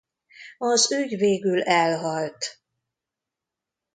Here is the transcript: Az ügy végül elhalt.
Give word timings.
Az 0.57 0.91
ügy 0.91 1.17
végül 1.17 1.61
elhalt. 1.61 2.61